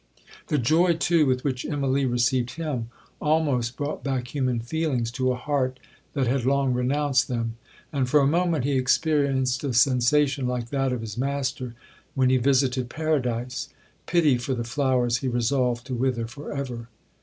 [0.47, 2.89] The joy, too, with which Immalee received him,
[3.21, 5.79] almost brought back human feelings to a heart
[6.13, 7.55] that had long renounced them;
[7.93, 11.75] and, for a moment, he experienced a sensation like that of his master
[12.15, 16.89] when he visited paradise,—pity for the flowers he resolved to wither for ever.